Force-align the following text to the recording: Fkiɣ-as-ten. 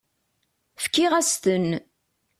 Fkiɣ-as-ten. 0.83 1.69